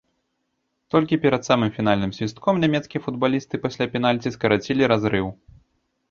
Толькі 0.93 1.17
перад 1.25 1.43
самым 1.49 1.69
фінальным 1.75 2.11
свістком 2.19 2.61
нямецкія 2.63 3.01
футбалісты 3.07 3.55
пасля 3.65 3.87
пенальці 3.97 4.33
скарацілі 4.37 4.89
разрыў. 4.93 5.27